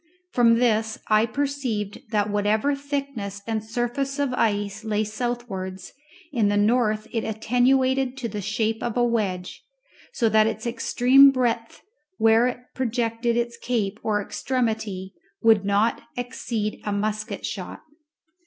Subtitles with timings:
[0.31, 5.93] From this I perceived that whatever thickness and surface of ice lay southwards,
[6.31, 9.63] in the north it was attenuated to the shape of a wedge,
[10.11, 11.83] so that its extreme breadth
[12.17, 17.81] where it projected its cape or extremity would not exceed a musket shot.